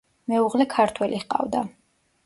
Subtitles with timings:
[0.31, 1.65] მეუღლე ქართველი ჰყავდა.